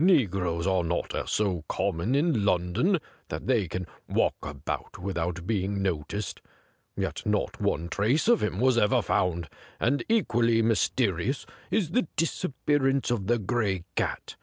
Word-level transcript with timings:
Negroes 0.00 0.66
are 0.66 0.82
not 0.82 1.12
so 1.30 1.64
common 1.68 2.16
in 2.16 2.44
London 2.44 2.98
that 3.28 3.46
they 3.46 3.68
can 3.68 3.86
walk 4.08 4.34
about 4.42 4.98
without 4.98 5.46
being 5.46 5.80
noticed; 5.80 6.40
yet 6.96 7.24
not 7.24 7.60
one 7.60 7.88
trace 7.88 8.26
of 8.26 8.42
him 8.42 8.58
was 8.58 8.76
ever 8.76 9.00
found, 9.00 9.48
and 9.78 10.04
equally 10.08 10.60
ixiysteri 10.60 11.28
ous 11.28 11.46
is 11.70 11.90
the 11.90 12.08
disappearance 12.16 13.12
of 13.12 13.28
the 13.28 13.38
Gray 13.38 13.84
Cat. 13.94 14.34